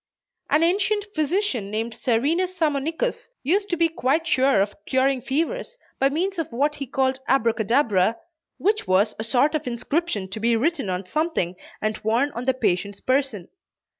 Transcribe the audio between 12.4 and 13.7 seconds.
the patient's person.